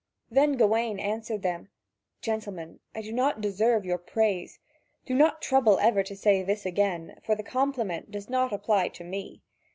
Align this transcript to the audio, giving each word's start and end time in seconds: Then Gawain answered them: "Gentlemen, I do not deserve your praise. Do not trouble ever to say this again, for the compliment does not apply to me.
Then 0.31 0.53
Gawain 0.53 0.99
answered 0.99 1.43
them: 1.43 1.69
"Gentlemen, 2.21 2.79
I 2.95 3.03
do 3.03 3.11
not 3.11 3.39
deserve 3.39 3.85
your 3.85 3.99
praise. 3.99 4.57
Do 5.05 5.13
not 5.13 5.43
trouble 5.43 5.77
ever 5.77 6.01
to 6.01 6.15
say 6.15 6.41
this 6.41 6.65
again, 6.65 7.19
for 7.23 7.35
the 7.35 7.43
compliment 7.43 8.09
does 8.09 8.27
not 8.27 8.51
apply 8.51 8.87
to 8.87 9.03
me. 9.03 9.43